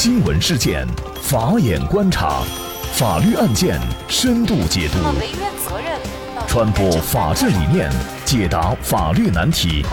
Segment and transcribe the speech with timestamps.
[0.00, 0.86] 新闻事件，
[1.20, 2.40] 法眼观察，
[2.92, 4.98] 法律案件深度解读，
[6.46, 7.90] 传播法治理念，
[8.24, 9.84] 解答法律难题，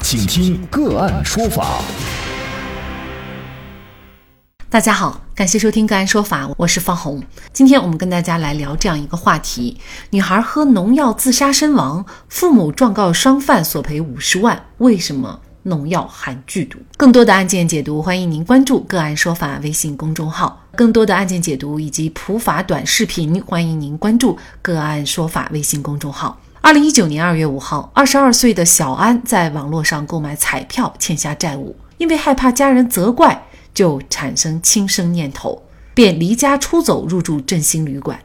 [0.00, 1.80] 请听个案说法。
[4.70, 7.20] 大家好，感谢收听个案说法，我是方红。
[7.52, 9.80] 今天我们跟大家来聊这样一个话题：
[10.10, 15.40] 女孩喝农药自杀身亡，父母状告商贩索赔五十万，为什么？
[15.68, 20.64] 农药含剧毒，更多的案件解读，欢迎您关注“个案说法”微信公众号。
[20.74, 26.40] 更多的案件解读以及普法短视频，欢迎您关注“个案说法”微信公众号。
[26.60, 35.62] 二零一九年二月五号，二十二岁的小安在网络上购买彩票，欠下债务，因为害怕家人责怪，就产生轻生念头，
[35.94, 38.20] 便离家出走，入住振兴旅馆。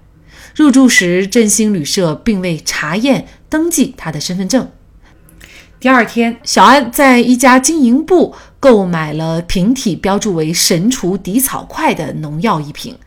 [0.55, 4.69] 入住时，振兴旅社并未查验登记他的身份证。
[5.83, 12.97] 第二天，小安在一家经营部购买了瓶体标注为“神除底草快”的农药一瓶。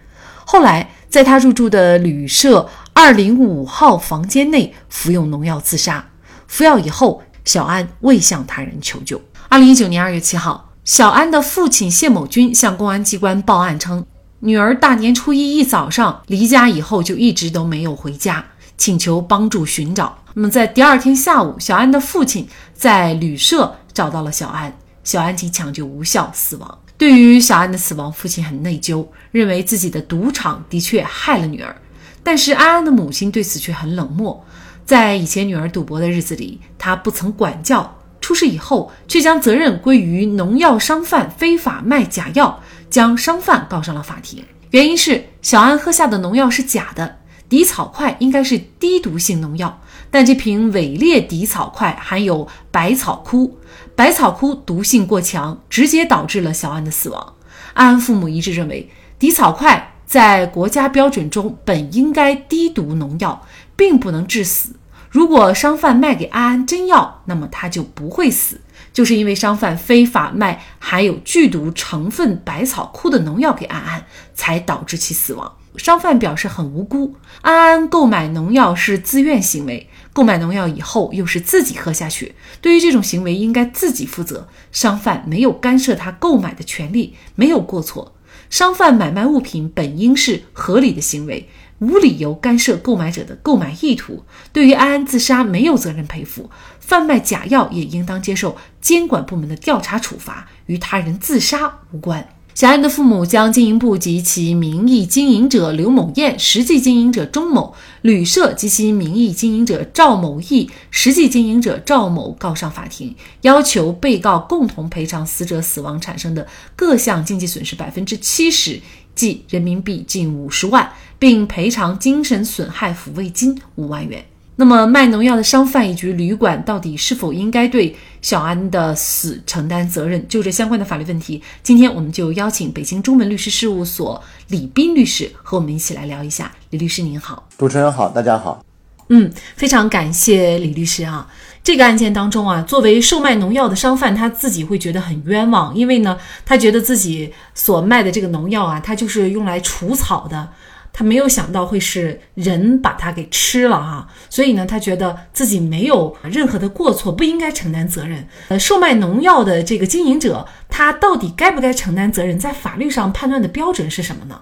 [0.44, 6.06] 后来，在他入住的旅社二零五号房间内服用农药自杀。
[6.46, 9.18] 服药以后，小安未向他人求救。
[9.48, 14.04] 二零一九年二月七号，小安的父亲谢某军向公安机关报案称，
[14.40, 18.44] 女儿大年初一一早上离家以后就一直都没有回家，
[18.76, 20.18] 请求帮助寻找。
[20.34, 26.78] 那么，在第二天下午，小安的父亲在旅社找到了小安，小安经抢救无效死亡。
[26.98, 31.74] 对于小安的死亡，父亲很内疚，认为自己的赌场的确害了女儿。
[32.22, 34.44] 但是安安的母亲对此却很冷漠，
[34.84, 37.82] 在以前女儿赌博的日子里，她不曾管教；
[38.20, 44.44] 出事以后，却将责任归于农药商贩非法卖假药，将商贩告上了法庭。
[44.70, 49.80] 原因是小安喝下的农药是假的，敌草快应该是低毒性农药。
[50.10, 53.58] 但这瓶伪劣敌草快含有百草枯，
[53.94, 57.34] 百草枯毒性过强，直接导致了小安的死亡。
[57.74, 58.88] 安安父母一致认为，
[59.18, 63.44] 敌草快在国家标准中本应该低毒农药，
[63.74, 64.76] 并不能致死。
[65.10, 68.60] 如果商贩卖给安安真药，那么他就不会死。
[68.92, 75.52] 就是因为商贩非法卖含有剧毒成分百草枯的农药给安安，才导致其死亡。
[75.76, 79.88] 商贩表示很无辜，安安购买农药是自愿行为。
[80.12, 84.48] 购买农药以后又是自己喝下去，对于这种行为应该自己负责。
[84.72, 88.14] 商贩没有干涉他购买的权利，没有过错。
[88.48, 91.48] 商贩买卖物品本应是合理的行为，
[91.80, 94.24] 无理由干涉购买者的购买意图。
[94.52, 96.50] 对于安安自杀没有责任赔付，
[96.80, 102.26] 贩卖假药也应当接受监管部门的调查处罚，与他人自杀无关。
[102.56, 118.80] 小安的父母将经营部及其名义经营者刘某燕、实际经营者钟某、旅社及其名义经营者赵某义、实际经营者赵某告上法庭，要求被告共同赔偿死者死亡产生的各项经济损失百分之七十，
[119.14, 124.24] 即人民币近五十万，并赔偿精神损害抚慰金五万元。
[124.58, 130.26] 那么，卖农药的商贩以及旅馆到底是否应该对小安的死承担责任？
[130.28, 136.50] 就这相关的法律问题，今天我们就邀请北京中文律师事务所李斌律师和我们一起来聊一下。
[136.70, 138.64] 李律师您好，主持人好，大家好。
[139.10, 141.28] 嗯，非常感谢李律师啊。
[141.62, 150.48] 这个案件当中啊，作为售卖农药的商贩，他自己会觉得很冤枉，因为呢，他觉得自己所卖的这个农药啊，它就是用来除草的。
[150.98, 158.26] 他没有想到会是人把它给吃了哈，所以呢，他觉得自己没有任何的过错，不应该承担责任。
[158.48, 162.38] 呃，售卖农药的这个经营者，他到底该不该承担责任？
[162.38, 164.40] 在法律上判断的标准是什么呢？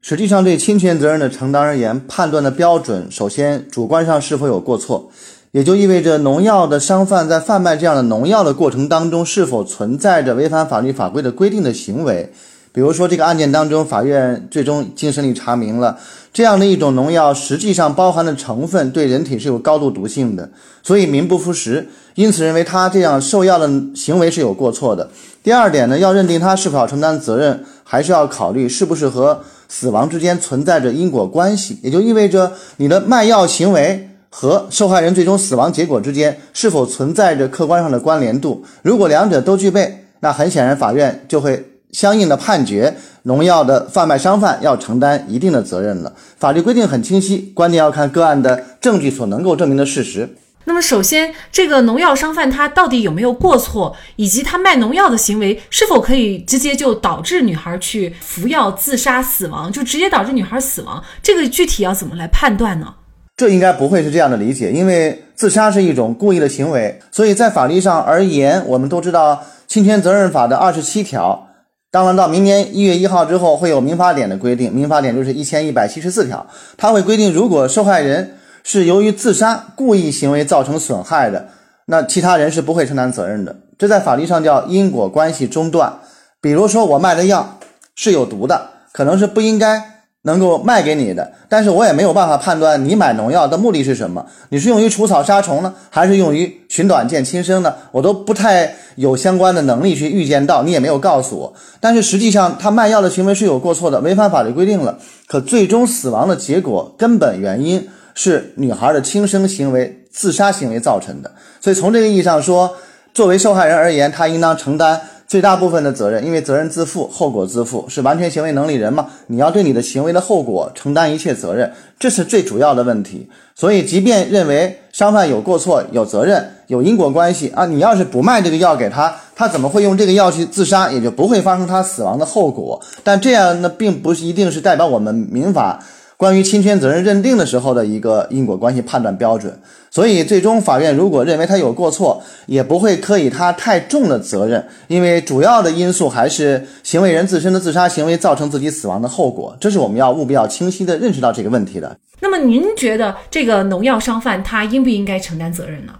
[0.00, 5.10] 实际上，对侵权责任的承担而言，判断的标准，首先主观上是否有过错，
[5.50, 12.32] 也就意味着农药的商贩在贩卖这样的农药的过程当中，是否存在着违反法律法规的规定的行为。
[12.72, 15.98] 比如说，这个案件当中，法院最终经审理查明了，
[16.32, 20.48] 这样的一种农药实际上包含的成分对人体是有高度毒性的，
[20.80, 25.10] 所以名不副实，因此认为他这样售药的行为是有过错的。
[25.42, 38.64] 第二点呢，要认定他是否要承担责任，还是要考虑是不是和死亡之间存在着因果关系，也就意味着你的卖药行为和受害人最终死亡结果之间是否存在着客观上的关联度。
[38.82, 41.66] 如果两者都具备，那很显然法院就会。
[41.92, 46.12] 相应的判决，农药的贩卖商贩要承担一定的责任了。
[46.38, 50.36] 法律规定很清晰，关键要看个案的证据所能够证明的事实。
[50.64, 61.02] 那么，首先，这个农药商贩他到底有没有过错，以及他卖农药的行为是否可以直接就导致女孩去服药自杀死亡，就直接导致女孩死亡？
[61.22, 62.94] 这个具体要怎么来判断呢？
[63.38, 71.48] 这应该不会是这样的理解，因为自杀是一种故意的行为，所以在法律上而言，我们都知道侵权责任法的二十七条。
[71.92, 74.72] 当然，到明年一月一号之后，会有民法典的规定。
[74.72, 76.46] 民法典就是一千一百七十四条，
[76.76, 81.48] 它会规定，如果受害人是由于自杀故意行为造成损害的，
[81.86, 83.56] 那其他人是不会承担责任的。
[83.76, 85.98] 这在法律上叫因果关系中断。
[86.40, 87.58] 比如说，我卖的药
[87.96, 89.99] 是有毒的，可能是不应该。
[90.22, 94.26] 能够卖给你的，但是我也没有办法判断你买农药的目的是什么。
[94.50, 97.74] 你是用于除草杀虫呢，还是用于寻短见轻生呢？
[97.90, 101.54] 我都不太有相关的能力去预见到，你也没有告诉我。
[101.80, 104.98] 但是实际上，他卖药的行为是有过错的，违反法律规定了。
[105.26, 111.32] 可最终死亡的结果根本原因是女孩的轻生行为、自杀行为造成的。
[111.62, 112.76] 所以从这个意义上说，
[113.14, 115.00] 作为受害人而言，他应当承担。
[115.30, 119.06] 最大部分的责任，因为责任自负，后果自负，是完全行为能力人嘛？
[119.28, 123.28] 你要对你的行为的后果承担一切责任，这是最主要的问题。
[123.54, 130.90] 所以，即便认为商贩有过错、有责任、有因果关系啊，你要是不卖这个药给他，他怎么会用这个药去自杀？
[130.90, 132.80] 也就不会发生他死亡的后果。
[133.04, 135.78] 但这样呢，并不是一定是代表我们民法。
[136.20, 139.58] 关于侵权责任认定的时候的一个因果关系判断标准，
[139.90, 151.96] 所以最终法院如果认为他有过错，也不会苛以他太重的责任，因为主要的因素还是行为人自身的自杀行为造成自己死亡的后果，这是我们要务必要清晰的认识到这个问题的。
[152.20, 155.94] 那么您觉得这个农药商贩他应不应该承担责任呢？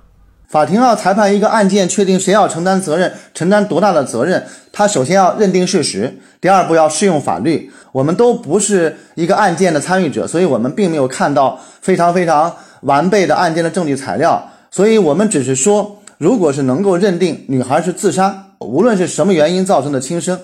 [0.51, 7.71] 法庭要裁判一个案件，确定谁要承担责任，承担多大的责任，他首先要认定事实，第二步要适用法律。
[7.93, 20.37] 我们都不是一个案件的参与者，所以我们并没有看到非常非常完备的案件的证据材料，所以我们只是说，如果是能够认定女孩是自杀，无论是什么原因造成的轻生。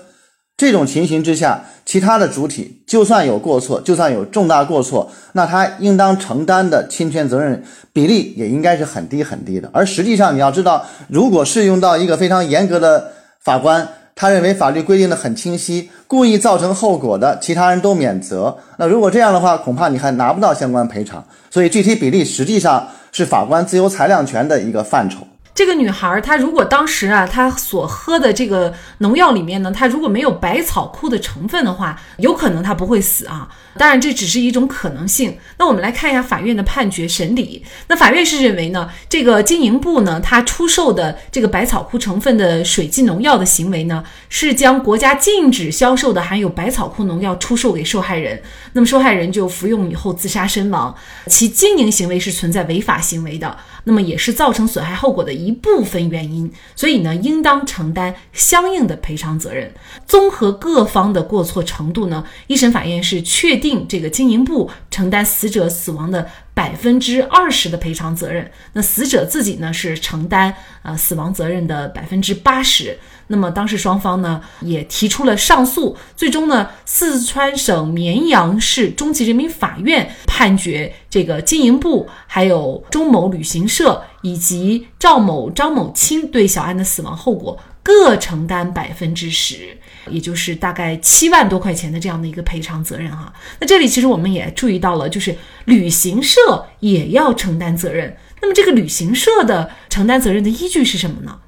[0.57, 7.63] 这种情形之下，其他的主体就算有过错，就算有重大过错，那他应当承担的侵权责任
[7.93, 9.69] 比例也应该是很低很低的。
[9.71, 18.57] 而实际上，你要知道，如果适用到一个非常严格的法官，他认为法律规定的很清晰，故意造成后果的，其他人都免责。
[18.77, 21.23] 那如果这样的话，恐怕你还拿不到相关赔偿。
[21.51, 25.19] 所以，具体比例实际上是法官自由裁量权的一个范畴。
[25.57, 33.49] 这个女孩，她如果当时啊，她所喝的这个农药里面呢，她如果没有百草枯的成分的话，有可能她不会死啊。
[33.75, 35.35] 当然，这只是一种可能性。
[35.57, 37.65] 那我们来看一下法院的判决审理。
[37.87, 48.39] 那法院是认为呢，这个经营部呢，他出售的这个百草枯成分的水剂农药的行为呢，是将国家禁止销售的含有百草枯农药出售给受害人。
[48.73, 50.95] 那么受害人就服用以后自杀身亡，
[51.25, 53.57] 其经营行为是存在违法行为的。
[53.85, 59.73] 那么也是造成损害后果的一一部分原因，所以呢，应当承担相应的赔偿责任。
[60.05, 70.51] 综合各方的过错程度呢，一审法院是确定这个经营部承担死者死亡的百分之二十的赔偿责任，那死者自己呢是承担
[70.81, 72.97] 呃死亡责任的百分之八十。
[73.27, 87.55] 那么当时双方呢也提出了上诉，最终呢四川省绵阳市中级人民法院判决这个经营部、还有钟某旅行社以及赵某、张某清对小安的死亡后果
[87.87, 89.77] 各承担百分之十，
[90.09, 93.31] 也就是大概七万多块钱的这样的一个赔偿责任哈。
[93.61, 98.13] 那这里其实我们也注意到了，就是旅行社也要承担责任。
[98.41, 101.39] 那么这个旅行社的承担责任的依据是什么呢？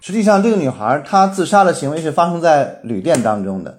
[0.00, 3.78] 实际上，这个女孩她自杀的行为是发生在旅店当中的，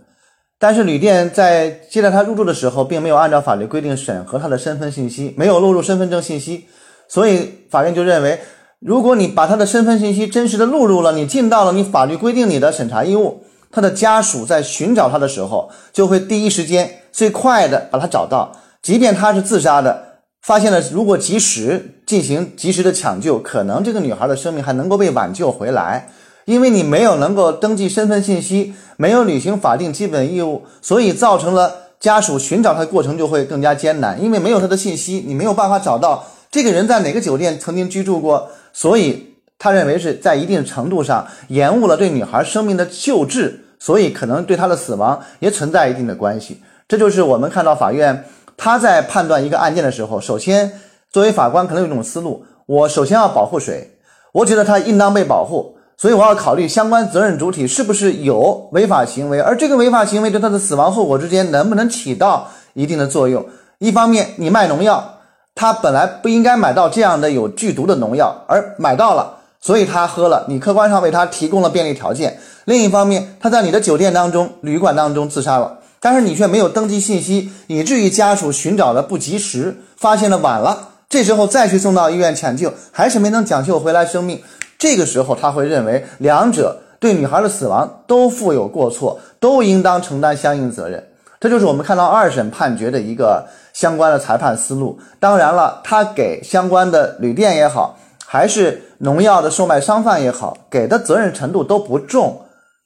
[0.57, 6.67] 但是旅店在接待她入住的时候，并没有按照法律规定审核她的身份信息，没有录入身份证信息，
[7.09, 8.39] 所以法院就认为，
[8.79, 18.51] 如果你把她的身份信息真实的录入了，你尽到了你法律规定你的审查义务，她的家属在寻找她的时候，就会第一时间最快的把她找到，
[18.83, 20.05] 即便她是自杀的。
[20.43, 26.09] 发现了，如果及时进行及时的抢救，可能这个女孩的生命还能够被挽救回来。
[26.45, 34.23] 因为你没有能够登记身份信息，没有履行法定基本义务，所以造成了家属寻找她的过程就会更加艰难。
[34.23, 46.61] 因为没有她的信息，你没有办法找到这个人在哪个酒店曾经居住过，所以他认为是在一定程度上延误了对女孩生命的救治，所以可能对她的死亡也存在一定的关系。
[46.87, 48.23] 这就是我们看到法院。
[48.55, 50.79] 他在判断一个案件的时候，首先
[51.11, 53.97] 作为法官可能有一种思路：我首先要保护谁？
[54.31, 63.43] 我觉得他应当被保护，所以我要考虑相关责任主体是不是有违法行为，而这个违法行为对他的死亡后果之间能不能起到一定的作用？
[63.79, 65.16] 一方面，你卖农药，
[65.57, 72.39] 他本来不应该买到这样的有剧毒的农药，而买到了，所以他喝了，你客观上为他提供了便利条件。
[72.65, 75.79] 另一方面，他在你的酒店当中、旅馆当中自杀了。
[75.99, 80.89] 但是你却没有登记信息，以至于家属寻找的不及时，发现的晚了。
[81.09, 84.39] 这时候再去送到医院抢救，还是没能抢救回来生命。
[84.77, 91.06] 这个时候他会认为两者对女孩的死亡都负有过错，都应当承担相应责任。
[91.39, 94.99] 这就是我们看到二审判决的一个相关的裁判思路。
[95.19, 102.41] 当然了，他给相关的旅店也好，还是农药的售卖商贩也好，给的责任程度都不重。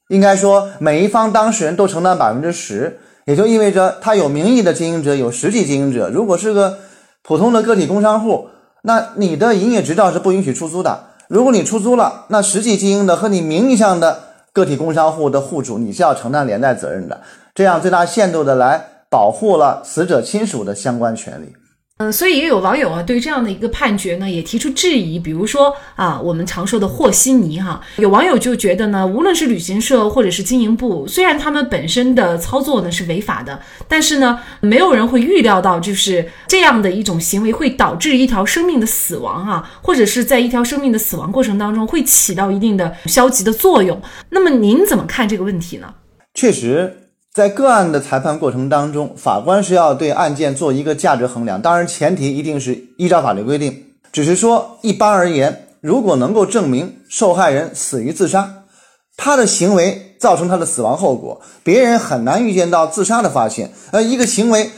[0.10, 6.10] 应该说，每一方当事人都承担百分之十，也就意味着他有名义的经营者，有实际经营者。
[6.10, 6.77] 如果是个
[7.24, 8.50] 普通的个体工商户，
[8.81, 11.05] 那你的营业执照是不允许出租的。
[11.29, 14.20] 如果你出租了，那实际经营的和你名义上的
[14.51, 17.22] 个体工商户的户主，你是要承担连带责任的。
[17.53, 21.53] 这样最大限度的来保护了死者亲属的相关权利。
[21.98, 44.01] 嗯，所以也有网友啊对这样的一个判决呢也提出质疑，比如说啊我们常说的和稀泥哈，有网友就觉得呢，无论是旅行社或者是经营部，虽然他们本身的操作呢是违法的，但是呢没有人会预料到就是这样的一种行为会导致一条生命的死亡哈，或者是在一条生命的死亡过程当中会起到一定的消极的作用。
[44.31, 45.93] 那么您怎么看这个问题呢？
[46.34, 47.00] 确实。
[47.34, 53.86] 在个案的裁判过程当中，法官是要对案件做一个价值衡量，当然前提一定是依照法律规定。
[54.12, 58.66] 只是说，一般而言，如果能够证明受害人死于自杀，
[59.16, 63.72] 他的行为造成他的死亡后果，别人很难预见到自杀的发现。
[63.92, 64.70] 呃，一个行为，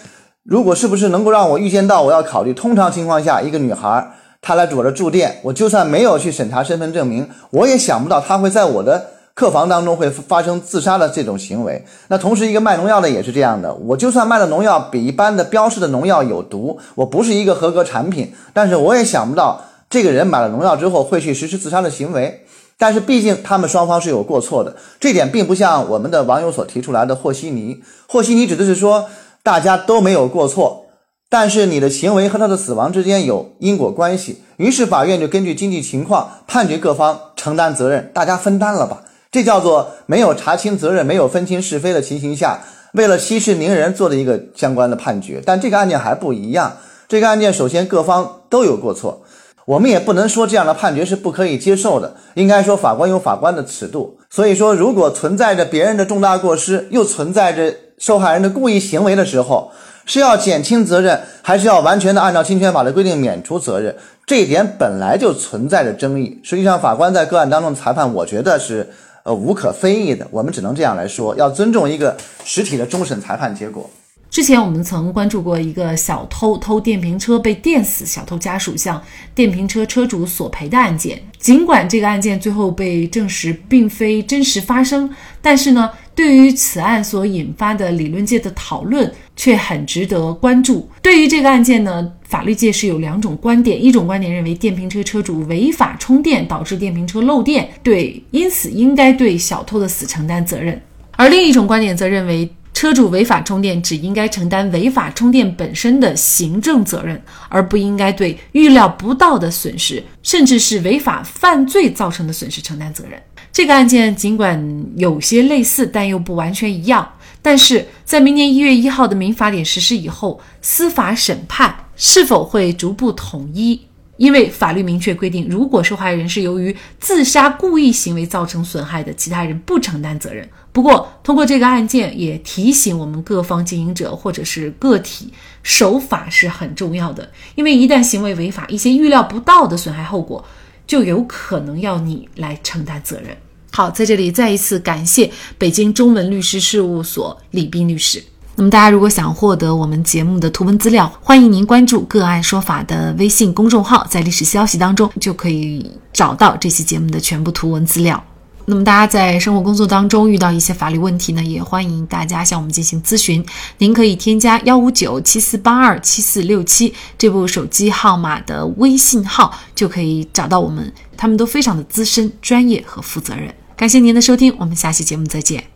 [0.43, 4.11] 如果是不是能够让我预见到，我要考虑，通常情况下，一个女孩
[4.43, 9.07] 她来我这住店，我就算没有去审查身份证明，我也想不到她会在我的。
[9.35, 13.73] 客房当中会发生自杀的这种行为，那同时一个卖农药的也是这样的。
[13.73, 19.59] 我就算卖的农药比一般的标示的农药有毒，我不是一个合格产品，但是我也想不到
[19.89, 22.45] 这个人买了农药之后会去实施自杀的行为。
[22.77, 27.81] 但是毕竟他们双方是有过错的，这点并不像我们的网友所提出来的和稀泥。
[28.07, 29.05] 和稀泥指的是说
[29.41, 30.85] 大家都没有过错，
[31.29, 39.01] 但是你的行为和他的死亡之间有因果关系，于是法院就根据经济情况判决各方承担责任，大家分担了吧。
[39.33, 42.61] 这叫做没有查清责任、没有分清是非的情形下，
[42.93, 45.41] 为了息事宁人做的一个相关的判决。
[45.43, 46.71] 但这个案件还不一样，
[47.07, 49.23] 这个案件首先各方都有过错，
[49.65, 52.15] 我们也不能说这样的判决是不可以接受的。
[52.35, 54.19] 应该说法官有法官的尺度。
[54.29, 59.71] 所以说，如果存在着别人的重大过失，又存在着受害人的故意行为的时候，
[60.05, 63.95] 是要减轻责任，还是要完全的按照侵权法的规定免除责任？
[64.27, 66.39] 这一点本来就存在着争议。
[66.43, 68.87] 实际上，法官在个案当中裁判，我觉得是。
[69.23, 73.89] 呃，无可非议的，我们只能这样来说，要尊重一个实体的终审裁判结果。
[74.29, 78.99] 之前我们曾关注过一个小偷偷电瓶车被电死，小偷家属向
[79.35, 81.21] 电瓶车车主索赔的案件。
[81.37, 85.07] 尽管这个案件最后被证实并非真实发生，
[85.39, 90.89] 但是呢，对于此案所引发的理论界的讨论却很值得关注。
[91.01, 92.11] 对于这个案件呢？
[92.33, 100.75] 法律界是有两种观点，一种观点认为电瓶车车主违法充电导致电瓶车漏电，对，因此应该对小偷的死承担责任；
[101.11, 113.21] 而另一种观点则认为车主违法充电只应该承担违法充电本身的行政责任，而不应该对预料不到的损失，甚至是违法犯罪造成的损失承担责任。
[113.51, 117.07] 这个案件尽管有些类似，但又不完全一样。
[117.43, 121.75] 但是在明年一月一号的民法典实施以后，司法审判。
[121.95, 123.79] 是否会逐步统一？
[124.17, 130.49] 因为法律明确规定，如果受害人是由于自杀故意行为造成损害的，其他人不承担责任。
[130.71, 135.31] 不过，通过这个案件也提醒我们各方经营者或者是个体，
[135.61, 137.31] 守法是很重要的。
[137.53, 140.43] 因为一旦行为违法，一些预料不到的损害后果
[140.87, 143.37] 就有可能要你来承担责任。
[143.75, 148.23] 好，在这里再一次感谢北京中文律师事务所李斌律师。
[148.55, 158.23] 那么，大家如果想获得我们节目的图文资料，欢迎您关注“个案说法”的微信公众号，在历史消息当中就可以找到这期节目的全部图文资料。
[158.65, 163.43] 那么，大家在生活工作当中遇到一些法律问题呢，也欢迎大家向我们进行咨询。
[163.79, 170.93] 您可以添加幺五九七四八二七四六七这部手机号码的微信号，就可以找到我们。
[171.17, 173.51] 他们都非常的资深、专业和负责任。
[173.83, 175.72] 感谢您的收听，我们下期节目再见。